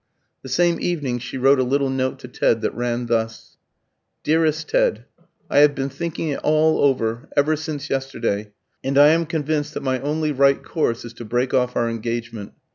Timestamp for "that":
2.61-2.73, 9.75-9.83